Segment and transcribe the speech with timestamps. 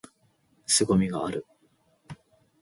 [0.65, 1.49] 凄みがある！！！！